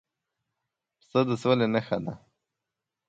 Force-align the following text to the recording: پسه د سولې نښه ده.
پسه 0.99 1.19
د 1.27 1.29
سولې 1.41 1.67
نښه 1.73 1.97
ده. 2.03 2.13